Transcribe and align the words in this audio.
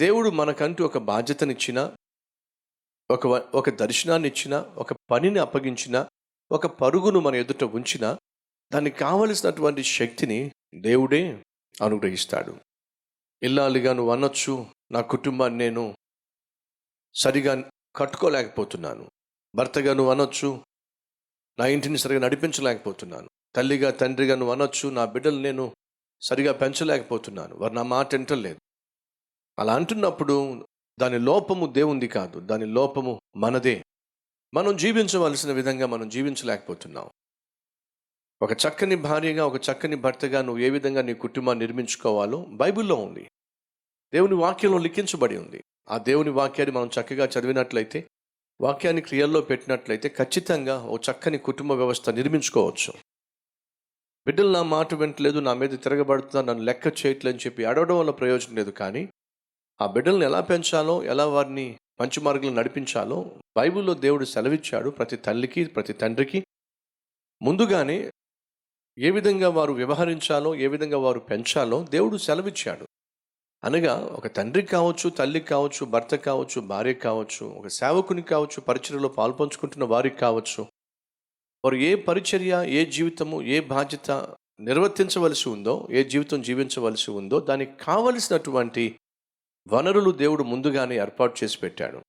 దేవుడు 0.00 0.30
మనకంటూ 0.30 0.84
ఒక 0.84 0.98
బాధ్యతనిచ్చిన 0.98 1.96
ఒక 3.10 3.26
ఒక 3.26 3.70
దర్శనాన్ని 3.70 4.28
ఇచ్చిన 4.28 4.56
ఒక 4.56 4.92
పనిని 5.10 5.38
అప్పగించిన 5.38 6.06
ఒక 6.50 6.66
పరుగును 6.66 7.20
మన 7.20 7.34
ఎదుట 7.34 7.64
ఉంచిన 7.64 8.16
దానికి 8.72 8.98
కావలసినటువంటి 8.98 9.82
శక్తిని 9.82 10.52
దేవుడే 10.74 11.44
అనుగ్రహిస్తాడు. 11.82 12.56
ఇల్లాలిగా 13.42 13.92
నువ్వు 13.92 14.12
అనొచ్చు 14.12 14.66
నా 14.90 15.00
కుటుంబాన్ని 15.00 15.58
నేను 15.58 15.96
సరిగా 17.14 17.70
కట్టుకోలేకపోతున్నాను. 17.96 19.10
భర్తగా 19.54 19.94
నువ్వు 19.94 20.12
అనొచ్చు 20.12 20.64
నా 21.58 21.66
ఇంటిని 21.66 21.98
సరిగా 21.98 22.20
నడిపించలేకపోతున్నాను. 22.20 23.28
తల్లిగా 23.56 23.90
తండ్రిగా 23.90 24.34
నువ్వు 24.34 24.54
అనొచ్చు 24.54 24.88
నా 24.88 25.04
బిడ్డలు 25.04 25.38
నేను 25.38 25.76
సరిగా 26.20 26.52
పెంచలేకపోతున్నాను. 26.52 27.56
వారు 27.56 27.72
నా 27.72 27.82
మాట 27.82 28.14
వింటలేదు. 28.14 28.58
అలా 29.58 29.74
అంటున్నప్పుడు 29.74 30.66
దాని 30.98 31.18
లోపము 31.18 31.66
దేవుంది 31.66 32.08
కాదు 32.08 32.40
దాని 32.40 32.66
లోపము 32.66 33.20
మనదే. 33.36 33.84
మనం 34.54 34.76
జీవించవలసిన 34.76 35.52
విధంగా 35.52 35.86
మనం 35.86 36.08
జీవించలేకపోతున్నాం. 36.08 37.10
ఒక 38.42 38.52
చక్కని 38.52 38.96
భార్యగా 38.96 39.46
ఒక 39.46 39.56
చక్కని 39.56 39.96
భర్తగా 39.96 40.42
నువ్వు 40.42 40.62
ఏ 40.62 40.70
విధంగా 40.70 41.02
నీ 41.02 41.14
కుటుంబాన్ని 41.14 41.66
నిర్మించుకోవాలో 41.66 42.46
బైబిల్లో 42.48 42.94
ఉంది. 42.94 43.30
దేవుని 44.12 44.34
వాక్యంలో 44.34 44.78
లిఖించబడి 44.78 45.36
ఉంది. 45.36 45.64
ఆ 45.88 45.98
దేవుని 45.98 46.30
వాక్యాన్ని 46.30 46.76
మనం 46.76 46.90
చక్కగా 47.00 47.28
చదివినట్లయితే 47.38 48.08
వాక్యాన్ని 48.60 49.02
క్రియల్లో 49.02 49.40
పెట్టినట్లయితే 49.40 50.08
ఖచ్చితంగా 50.08 50.82
ఓ 50.84 50.96
చక్కని 50.96 51.38
కుటుంబ 51.38 51.72
వ్యవస్థ 51.72 52.10
నిర్మించుకోవచ్చు. 52.10 52.92
బిడ్డలు 54.26 54.52
నా 54.52 54.62
మాట 54.62 54.94
వింటలేదు 54.94 55.38
నా 55.38 55.54
మీద 55.54 55.70
తిరగబడుతున్నా 55.70 56.42
నన్ను 56.42 56.64
లెక్క 56.64 56.86
చేయట్లేదు 56.86 57.36
అని 57.36 57.46
చెప్పి 57.46 57.64
అడవడం 57.64 57.98
వల్ల 57.98 58.10
ప్రయోజనం 58.10 58.56
లేదు 58.56 58.70
కానీ 58.70 59.08
ఆ 59.80 59.86
బిడ్డల్ని 59.86 60.26
ఎలా 60.26 60.40
పెంచాలో 60.40 61.04
ఎలా 61.04 61.26
వారిని 61.26 61.78
మంచి 62.00 62.20
మార్గంలో 62.20 62.50
నడిపించాలో 62.50 63.30
బైబిల్లో 63.56 63.94
దేవుడు 63.94 64.24
సెలవిచ్చాడు 64.24 64.90
ప్రతి 64.90 65.16
తల్లికి 65.16 65.64
ప్రతి 65.64 65.92
తండ్రికి. 65.92 66.46
ముందుగానే 67.42 68.10
ఏ 68.98 69.10
విధంగా 69.10 69.48
వారు 69.48 69.72
వ్యవహరించాలో 69.72 70.54
ఏ 70.54 70.66
విధంగా 70.66 70.98
వారు 70.98 71.20
పెంచాలో 71.20 71.86
దేవుడు 71.90 72.16
సెలవిచ్చాడు. 72.16 72.86
అనగా 73.64 73.94
ఒక 73.94 74.26
తండ్రికి 74.26 74.68
కావచ్చు 74.68 75.10
తల్లికి 75.10 75.46
కావచ్చు 75.46 75.84
భర్త 75.84 76.16
కావచ్చు 76.16 76.60
భార్య 76.60 76.94
కావచ్చు 76.94 77.46
ఒక 77.46 77.68
సేవకునికి 77.68 78.28
కావచ్చు 78.28 78.60
పరిచర్యలో 78.60 79.08
పాల్పంచుకుంటున్న 79.08 79.84
వారికి 79.84 80.16
కావచ్చు. 80.16 80.66
వారు 81.64 81.76
ఏ 81.76 81.94
పరిచర్య 81.94 82.64
ఏ 82.68 82.84
జీవితము 82.84 83.42
ఏ 83.42 83.60
బాధ్యత 83.60 84.10
నిర్వర్తించవలసి 84.60 85.48
ఉందో 85.48 85.88
ఏ 85.90 86.04
జీవితం 86.04 86.42
జీవించవలసి 86.42 87.10
ఉందో 87.10 87.40
దానికి 87.40 87.84
కావలసినటువంటి 87.84 88.98
వనరులు 89.68 90.10
దేవుడు 90.10 90.42
ముందుగానే 90.42 90.96
ఏర్పాటు 90.96 91.44
చేసి 91.44 91.58
పెట్టాడు. 91.58 92.00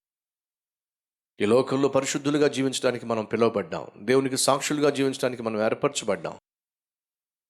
ఈ 1.41 1.45
లోకంలో 1.45 1.87
పరిశుద్ధులుగా 1.87 2.47
జీవించడానికి 2.47 3.05
మనం 3.05 3.25
పిలువబడ్డాం. 3.25 3.87
దేవునికి 3.97 4.37
సాక్షులుగా 4.37 4.89
జీవించడానికి 4.89 5.43
మనం 5.43 5.61
ఏర్పరచబడ్డాం. 5.61 6.39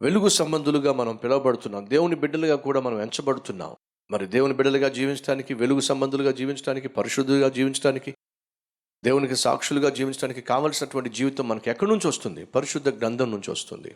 వెలుగు 0.02 0.30
సంబంధులుగా 0.30 0.94
మనం 0.94 1.16
పిలువబడుతున్నాం. 1.16 1.90
దేవుని 1.90 2.16
బిడ్డలుగా 2.16 2.56
కూడా 2.56 2.80
మనం 2.80 3.02
ఎంచబడుతున్నాం. 3.02 3.76
మరి 4.12 4.26
దేవుని 4.26 4.54
బిడ్డలుగా 4.54 4.90
జీవించడానికి 4.90 5.54
వెలుగు 5.54 5.80
సంబంధులుగా 5.80 6.32
జీవించడానికి 6.32 6.88
పరిశుద్ధులుగా 6.88 7.50
జీవించడానికి 7.50 8.16
దేవునికి 9.04 9.36
సాక్షులుగా 9.36 9.90
జీవించడానికి 9.90 10.42
కావలసినటువంటి 10.42 11.10
జీవితం 11.10 11.48
మనకి 11.48 11.70
ఎక్కడి 11.70 11.92
నుంచి 11.92 12.08
వస్తుంది? 12.08 12.46
పరిశుద్ధ 12.46 12.90
గ్రంథం 12.90 13.32
నుంచి 13.32 13.52
వస్తుంది. 13.52 13.96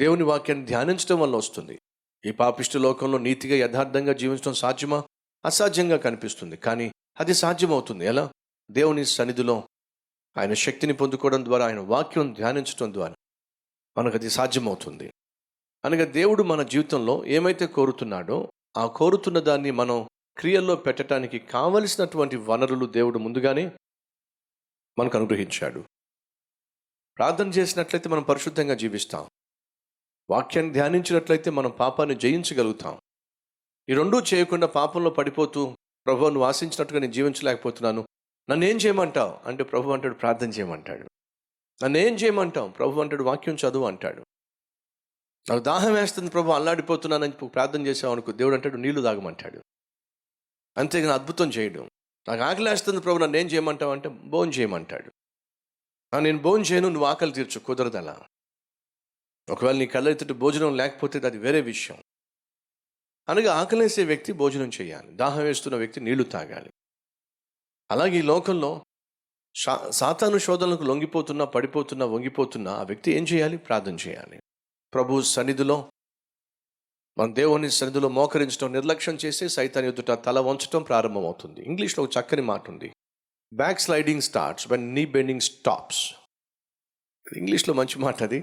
దేవుని 0.00 0.22
వాక్యాన్ని 0.22 0.66
ధ్యానించడం 0.66 1.20
వల్ల 1.20 1.36
వస్తుంది. 1.36 1.78
ఈ 2.26 2.30
పాపిష్టి 2.30 2.78
లోకంలో 2.78 3.18
నీతిగా 3.18 3.66
యథార్థంగా 3.66 4.12
జీవించడం 4.12 4.54
సాధ్యమా? 4.54 5.02
అసాధ్యంగా 5.44 5.96
కనిపిస్తుంది. 5.96 6.56
కానీ 6.56 6.92
అది 7.20 7.34
సాధ్యమవుతుంది. 7.34 8.04
ఎలా? 8.06 8.32
దేవుని 8.70 9.04
సన్నిధిలో 9.04 9.68
ఆయన 10.36 10.54
శక్తిని 10.54 10.92
పొందుకోవడం 10.92 11.44
ద్వారా 11.44 11.66
ఆయన 11.66 11.78
వాక్యం 11.78 12.32
ధ్యానించడం 12.32 12.92
ద్వారా 12.92 13.14
మనకు 13.98 14.16
అది 14.16 14.30
సాధ్యమవుతుంది. 14.30 15.12
అనగా 15.84 16.04
దేవుడు 16.04 16.42
మన 16.42 16.62
జీవితంలో 16.62 17.26
ఏమైతే 17.26 17.66
కోరుతున్నాడో 17.66 18.52
ఆ 18.76 18.86
కోరుతున్న 18.86 19.40
దాన్ని 19.40 19.70
మనం 19.70 20.08
క్రియల్లో 20.38 20.76
పెట్టడానికి 20.76 21.38
కావలసినటువంటి 21.38 22.36
వనరులు 22.36 22.86
దేవుడు 22.86 23.18
ముందుగానే 23.18 23.72
మనకు 24.98 25.18
అనుగ్రహించాడు. 25.18 25.84
ప్రార్థన 27.16 27.48
చేసినట్లయితే 27.48 28.08
మనం 28.08 28.22
పరిశుద్ధంగా 28.22 28.74
జీవిస్తాం. 28.74 29.26
వాక్యాన్ని 30.30 30.72
ధ్యానించినట్లయితే 30.72 31.50
మనం 31.50 31.70
పాపాన్ని 31.70 32.14
జయించగలుగుతాం. 32.14 33.00
ఈ 33.88 33.94
రెండూ 33.94 34.20
చేయకుండా 34.20 34.66
పాపంలో 34.66 35.10
పడిపోతూ 35.10 35.76
ప్రభు 36.06 36.24
నువ్వు 36.26 36.44
ఆశించినట్టుగా 36.44 37.00
నేను 37.00 37.12
జీవించలేకపోతున్నాను. 37.12 38.08
నన్ను 38.50 38.64
ఏం 38.64 38.76
చేయమంటావు? 38.76 39.48
అంటే 39.48 39.62
ప్రభు 39.62 39.90
అంటాడు 39.90 40.14
ప్రార్థన 40.14 40.48
చేయమంటాడు. 40.48 41.08
నన్ను 41.84 41.98
ఏం 41.98 42.14
చేయమంటావు? 42.14 42.68
ప్రభు 42.68 43.00
అంటాడు 43.00 43.22
వాక్యం 43.22 43.54
చదువు 43.54 43.86
అంటాడు. 43.86 44.26
నాకు 45.50 45.62
దాహం 45.62 45.94
వేస్తుంది 45.94 46.30
ప్రభు 46.30 46.50
అల్లాడిపోతున్నానని 46.50 47.48
ప్రార్థన 47.48 47.86
చేసావు 47.86 48.12
అనుకో 48.12 48.32
దేవుడు 48.32 48.54
అంటాడు 48.54 48.76
నీళ్ళు 48.76 49.02
తాగమంటాడు. 49.02 49.62
అంతేగాని 50.76 51.12
అద్భుతం 51.12 51.48
చేయడం. 51.48 51.90
నాకు 52.28 52.42
ఆకలి 52.42 52.70
వేస్తుంది 52.70 53.00
ప్రభు 53.00 53.18
నన్ను 53.18 53.36
ఏం 53.36 53.46
చేయమంటావు? 53.46 53.92
అంటే 53.92 54.08
భోజనం 54.08 54.52
చేయమంటాడు. 54.52 55.12
నేను 56.18 56.38
భోజనం 56.38 56.64
చేయను 56.64 56.88
నువ్వు 56.88 57.08
ఆకలి 57.08 57.32
తీర్చు 57.32 57.58
కుదరదలా. 57.58 58.22
ఒకవేళ 59.50 59.76
నీ 59.76 59.86
కళ్ళెత్తుటి 59.86 60.32
భోజనం 60.32 60.76
లేకపోతే 60.76 61.20
అది 61.26 61.38
వేరే 61.38 61.60
విషయం. 61.60 61.98
అనగా 63.28 63.54
ఆకలేసే 63.54 64.04
వ్యక్తి 64.04 64.32
భోజనం 64.32 64.70
చేయాలి. 64.80 65.12
దాహం 65.12 65.42
వేస్తున్న 65.42 65.76
వ్యక్తి 65.76 66.00
నీళ్ళు 66.00 66.24
తాగాలి. 66.24 66.70
అలాగే 67.90 68.16
ఈ 68.16 68.22
లోకంలో 68.22 68.84
శా 69.54 69.90
సాతాను 69.90 70.38
శోధనలకు 70.38 70.82
లొంగిపోతున్నా 70.82 71.44
పడిపోతున్నా 71.44 72.06
వంగిపోతున్నా 72.06 72.72
ఆ 72.72 72.82
వ్యక్తి 72.82 73.12
ఏం 73.12 73.24
చేయాలి? 73.24 73.56
ప్రార్థన 73.56 73.96
చేయాలి. 74.08 74.40
ప్రభు 74.94 75.22
సన్నిధిలో 75.22 75.92
మన 77.18 77.32
దేవుని 77.32 77.70
సన్నిధిలో 77.70 78.08
మోకరించడం 78.08 78.72
నిర్లక్ష్యం 78.72 79.14
చేసి 79.14 79.48
సైతాన్ 79.48 79.86
ఎదుట 79.86 80.10
తల 80.10 80.40
వంచడం 80.40 80.82
ప్రారంభమవుతుంది. 80.82 81.60
ఇంగ్లీష్లో 81.60 82.04
ఒక 82.04 82.10
చక్కని 82.20 82.42
మాట 82.42 82.70
ఉంది. 82.70 82.92
Back 83.52 83.80
sliding 83.80 84.22
starts 84.22 84.70
when 84.70 84.94
knee 84.94 85.06
bending 85.06 85.40
stops 85.40 86.14
ఇంగ్లీష్లో 87.36 87.74
మంచి 87.74 87.98
మాట 87.98 88.22
అది. 88.22 88.40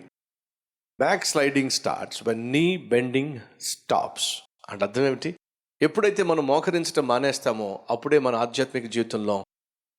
Back 0.99 1.25
sliding 1.25 1.69
starts 1.69 2.27
when 2.27 2.39
knee 2.39 2.77
bending 2.77 3.39
stops 3.61 4.41
అంటే 4.69 4.85
అర్థం 4.85 5.01
ఏమిటి? 5.01 5.39
ఎప్పుడైతే 5.81 6.23
మనం 6.23 6.47
మోకరించడం 6.47 7.07
మానేస్తామో 7.07 7.87
అప్పుడే 7.89 8.19
మన 8.19 8.35
ఆధ్యాత్మిక 8.35 8.85
జీవితంలో 8.85 9.45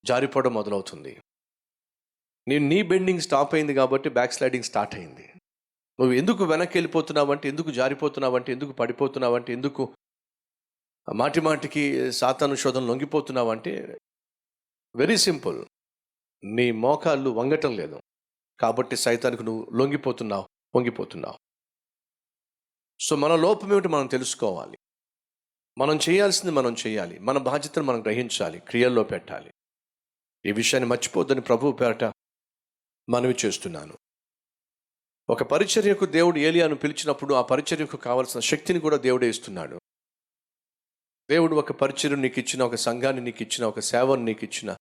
జారిపోవడం 0.05 0.55
మొదలవుతుంది. 0.55 1.21
నీ 2.49 2.59
నీ 2.59 2.83
బెండింగ్ 2.83 3.21
స్టాప్ 3.21 3.55
అయింది 3.55 3.75
కాబట్టి 3.75 4.09
బ్యాక్ 4.09 4.33
స్లైడింగ్ 4.33 4.65
స్టార్ట్ 4.65 4.95
అయింది. 4.95 5.33
నువ్వు 6.01 6.13
ఎందుకు 6.13 6.45
వెనక్కి 6.45 6.79
వెళ్ళిపోతున్నావంటే 6.79 7.49
ఎందుకు 7.49 7.71
జారిపోతున్నావంటే 7.71 8.53
ఎందుకు 8.53 8.73
పడిపోతున్నావంటే 8.73 9.53
ఎందుకు 9.53 9.95
మాటి 11.13 11.41
మాటికి 11.41 12.13
సాతాను 12.13 12.55
శోధన 12.55 12.81
లొంగిపోతున్నావంటే 12.81 13.99
వెరీ 14.97 15.17
సింపుల్. 15.17 15.65
నీ 16.45 16.71
మోకాళ్ళు 16.71 17.31
వంగటం 17.31 17.77
లేదు. 17.77 18.01
కాబట్టి 18.61 18.97
సైతానికి 18.97 19.45
నువ్వు 19.45 19.71
లొంగిపోతున్నావు 19.79 20.49
వంగిపోతున్నావు 20.75 21.39
సో 23.01 23.17
మన 23.17 23.37
లోపం 23.37 23.73
ఏమిటి 23.73 23.89
మనం 23.89 24.07
తెలుసుకోవాలి. 24.07 24.79
మనం 25.79 25.99
చేయాల్సింది 26.09 26.55
మనం 26.55 26.77
చేయాలి. 26.87 27.19
మన 27.19 27.39
బాధ్యతను 27.39 27.85
మనం 27.85 28.03
గ్రహించాలి. 28.03 28.59
క్రియల్లో 28.59 29.05
పెట్టాలి. 29.05 29.55
ఈ 30.47 30.53
విషయాన్ని 30.53 30.91
మర్చిపోద్దని 30.91 31.41
ప్రభువు 31.41 31.73
పేరట 31.73 32.05
మనవి 33.09 33.37
చేస్తున్నాను. 33.45 33.99
ఒక 35.31 35.43
పరిచర్యకు 35.43 36.07
దేవుడు 36.07 36.39
ఏలియాను 36.39 36.75
పిలిచినప్పుడు 36.75 37.35
ఆ 37.35 37.43
పరిచర్యకు 37.43 37.97
కావలసిన 37.97 38.41
శక్తిని 38.41 38.81
కూడా 38.81 38.97
దేవుడే 38.97 39.29
ఇస్తున్నాడు. 39.29 39.81
దేవుడు 41.31 41.57
ఒక 41.57 41.73
పరిచర్య 41.73 42.17
నీకు 42.17 42.41
ఇచ్చిన 42.41 42.63
ఒక 42.63 42.75
సంఘాన్ని 42.75 43.23
నీకు 43.23 43.43
ఇచ్చిన 43.43 43.65
ఒక 43.65 43.81
సేవను 43.81 44.23
నీకు 44.23 44.45
ఇచ్చిన 44.45 44.77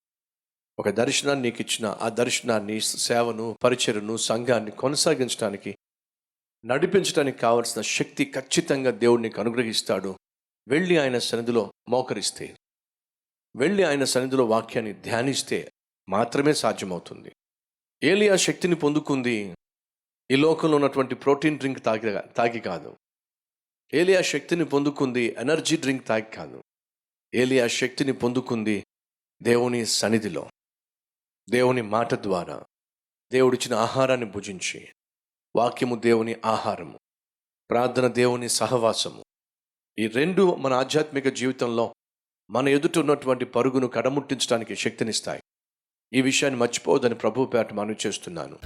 ఒక 0.79 0.89
దర్శనాన్ని 0.89 1.43
నీకు 1.43 1.61
ఇచ్చిన 1.61 1.97
ఆ 2.01 2.09
దర్శనాన్ని 2.09 2.81
సేవను 2.81 3.57
పరిచర్యను 3.63 4.17
సంఘాన్ని 4.17 4.71
కొనసాగించడానికి 4.71 5.77
నడిపించడానికి 6.65 7.37
కావలసిన 7.37 7.81
శక్తి 7.81 8.25
ఖచ్చితంగా 8.25 8.91
దేవుడు 8.91 9.21
నీకు 9.21 9.41
అనుగ్రహిస్తాడు. 9.41 10.19
వెళ్ళి 10.67 10.97
ఆయన 10.97 11.17
సన్నిధిలో 11.17 11.73
మోకరిస్తే 11.89 12.55
వెళ్ళి 13.55 13.83
ఆయన 13.83 14.03
సన్నిధిలో 14.03 14.45
వాక్యాన్ని 14.45 14.93
ధ్యానిస్తే 14.93 15.71
మాత్రమే 16.09 16.53
సాధ్యమవుతుంది. 16.53 17.35
ఏలియా 18.03 18.35
శక్తిని 18.35 18.75
పొందుకుంది. 18.75 19.55
ఈ 20.31 20.35
లోకంలో 20.35 20.75
ఉన్నటువంటి 20.75 21.15
ప్రోటీన్ 21.15 21.57
డ్రింక్ 21.57 21.83
తాగి 21.83 22.33
తాగి 22.33 22.59
కాదు. 22.59 22.97
ఏలియా 23.93 24.21
శక్తిని 24.21 24.65
పొందుకుంది 24.65 25.35
ఎనర్జీ 25.39 25.77
డ్రింక్ 25.77 26.07
తాగి 26.07 26.35
కాదు. 26.35 26.63
ఏలియా 27.33 27.67
శక్తిని 27.67 28.13
పొందుకుంది 28.13 28.85
దేవుని 29.41 29.85
సన్నిధిలో 29.85 30.49
దేవుని 31.49 31.81
మాట 31.81 32.13
ద్వారా. 32.13 32.63
దేవుడిచ్చిన 33.31 33.73
ఆహారాన్ని 33.73 34.25
భుజించి 34.25 34.87
వాక్యము 35.55 35.95
దేవుని 35.95 36.35
ఆహారము 36.45 36.99
ప్రార్థన 37.69 38.07
దేవుని 38.07 38.49
సహవాసము. 38.49 39.23
ఈ 39.99 40.07
రెండు 40.07 40.55
మన 40.55 40.73
ఆధ్యాత్మిక 40.73 41.27
జీవితంలో 41.27 41.95
మన 42.49 42.69
ఎదుట 42.69 42.97
ఉన్నటువంటి 42.97 43.45
పరుగును 43.45 43.87
కడముట్టించడానికి 43.87 44.75
శక్తినిస్తాయి. 44.75 45.41
ఈ 46.13 46.21
విషయాన్ని 46.21 46.59
మర్చిపోవద్దని 46.59 47.15
ప్రభు 47.15 47.45
పేట 47.45 47.73
మనవి 47.73 47.97
చేస్తున్నాను. 48.07 48.59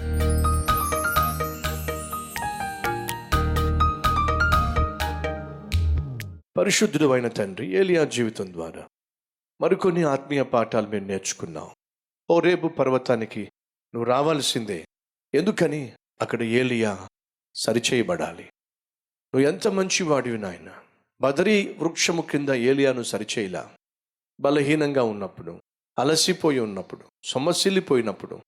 పరిశుద్ధుడు 6.57 7.11
అయిన 7.11 7.27
తండ్రి 7.27 7.67
ఏలియా 7.73 8.03
జీవితం 8.03 8.53
ద్వారా 8.53 8.87
మరికొన్ని 9.61 10.03
ఆత్మీయ 10.03 10.43
పాఠాలు 10.43 10.87
మేము 10.87 11.05
నేర్చుకున్నాం. 11.05 11.69
ఓ 12.29 12.39
రేపు 12.39 12.67
పర్వతానికి 12.67 13.41
నువ్వు 13.93 14.03
రావాల్సిందే. 14.03 14.87
ఎందుకని? 15.33 15.93
అక్కడ 16.21 16.43
ఏలియా 16.43 17.07
సరిచేయబడాలి. 17.55 18.43
నువ్వు 18.43 19.47
ఎంత 19.47 19.67
మంచివాడివి 19.67 20.37
నాయన? 20.37 20.83
బదరీ 21.21 21.73
వృక్షము 21.73 22.21
కింద 22.21 22.49
ఏలియాను 22.49 23.03
సరిచేయలా? 23.03 23.77
బలహీనంగా 24.39 25.03
ఉన్నప్పుడు 25.03 25.61
అలసిపోయి 25.99 26.59
ఉన్నప్పుడు 26.59 27.09
సొమ్మసిల్లిపోయినప్పుడు 27.23 28.41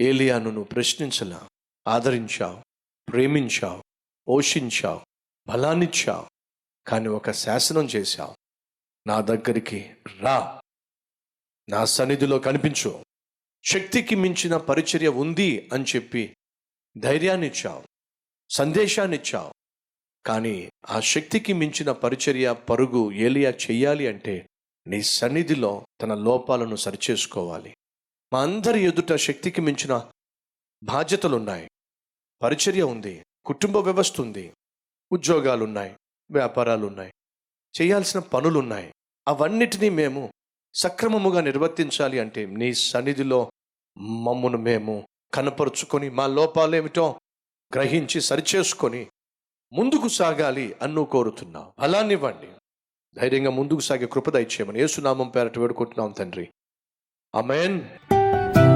ఏలియాను 0.00 0.44
నువ్వు 0.44 0.64
ప్రశ్నించలా? 0.64 1.48
ఆదరించావు 1.88 2.62
ప్రేమించావు 3.12 3.82
పోషించావు 4.28 5.00
బలాన్నిచ్చావు 5.46 6.26
కానీ 6.86 7.08
ఒక 7.08 7.30
శాసనం 7.30 7.84
చేశావు. 7.84 8.34
నా 9.06 9.20
దగ్గరికి 9.20 9.94
రా. 10.20 10.60
నా 11.68 11.84
సన్నిధిలో 11.84 12.38
కనిపించు. 12.38 13.04
శక్తికి 13.64 14.14
మించిన 14.14 14.56
పరిచర్య 14.56 15.08
ఉంది 15.08 15.70
అని 15.72 15.84
చెప్పి 15.84 16.36
ధైర్యాన్ని 16.98 17.46
ఇచ్చావు 17.46 17.82
సందేశాన్ని 18.50 19.16
ఇచ్చావు 19.16 19.52
కానీ 20.26 20.70
ఆ 20.88 21.00
శక్తికి 21.00 21.52
మించిన 21.52 21.92
పరిచర్య 21.92 22.52
పరుగు 22.52 23.12
ఏలియా 23.12 23.50
చెయ్యాలి 23.50 24.06
అంటే 24.06 24.48
నీ 24.86 25.02
సన్నిధిలో 25.02 25.86
తన 26.02 26.14
లోపాలను 26.14 26.76
సరిచేసుకోవాలి. 26.76 27.76
మా 28.32 28.42
అందరి 28.42 28.80
ఎదుట 28.80 29.12
శక్తికి 29.12 29.60
మించిన 29.60 30.10
బాధ్యతలున్నాయి. 30.82 31.70
పరిచర్య 32.42 32.82
ఉంది 32.82 33.24
కుటుంబ 33.46 33.76
వ్యవస్థ 33.76 34.20
ఉంది 34.20 34.52
ఉద్యోగాలున్నాయి 35.12 35.96
వ్యాపారాలున్నాయి 36.30 37.12
చేయాల్సిన 37.82 38.20
పనులున్నాయి. 38.20 38.92
అవన్నిటినీ 39.28 39.88
మేము 39.88 40.32
సక్రమముగా 40.74 41.40
నిర్వర్తించాలి 41.40 42.18
అంటే 42.18 42.46
నీ 42.46 42.74
సన్నిధిలో 42.74 43.52
మమ్మును 43.98 44.58
మేము 44.58 45.08
కనపరుచుకొని 45.34 46.10
మా 46.10 46.26
లోపాలేమిటో 46.26 47.20
గ్రహించి 47.74 48.20
సరిచేసుకొని 48.20 49.10
ముందుకు 49.72 50.08
సాగాలి 50.08 50.76
అన్ను 50.82 51.04
కోరుతున్నాం. 51.04 51.72
బలాన్నివ్వండి. 51.78 52.48
ధైర్యంగా 53.20 53.50
ముందుకు 53.50 53.80
సాగే 53.80 54.06
కృపద 54.06 54.34
ఇచ్చేయమని 54.34 54.80
యేసునామం 54.80 55.28
పేరట 55.28 55.58
వేడుకుంటున్నాం 55.58 56.12
తండ్రి. 56.12 56.50
అమెన్ 57.34 57.80